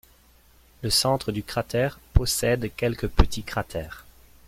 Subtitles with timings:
[0.81, 4.03] Le centre du cratère possède quelques petits cratères.